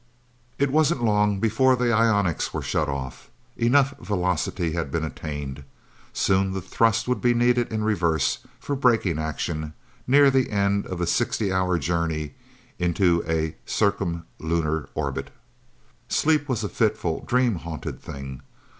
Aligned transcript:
It 0.57 0.71
wasn't 0.71 1.03
long 1.03 1.39
before 1.39 1.75
the 1.75 1.93
ionics 1.93 2.55
were 2.55 2.63
shut 2.63 2.89
off. 2.89 3.29
Enough 3.55 3.93
velocity 3.99 4.71
had 4.71 4.91
been 4.91 5.03
attained. 5.03 5.63
Soon, 6.11 6.53
the 6.53 6.59
thrust 6.59 7.07
would 7.07 7.21
be 7.21 7.35
needed 7.35 7.71
in 7.71 7.83
reverse, 7.83 8.39
for 8.59 8.75
braking 8.75 9.19
action, 9.19 9.75
near 10.07 10.31
the 10.31 10.49
end 10.49 10.87
of 10.87 10.97
the 10.97 11.05
sixty 11.05 11.53
hour 11.53 11.77
journey 11.77 12.33
into 12.79 13.23
a 13.27 13.55
circumlunar 13.67 14.89
orbit. 14.95 15.29
Sleep 16.09 16.49
was 16.49 16.63
a 16.63 16.69
fitful, 16.69 17.19
dream 17.27 17.57
haunted 17.57 18.01
thing. 18.01 18.41